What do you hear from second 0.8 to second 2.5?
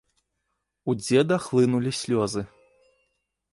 У дзеда хлынулі слёзы.